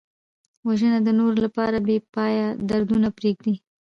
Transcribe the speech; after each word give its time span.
وژنه 0.67 0.99
د 1.03 1.09
نورو 1.19 1.35
لپاره 1.45 1.77
بېپایه 1.87 2.47
دردونه 2.69 3.07
پرېږدي 3.17 3.53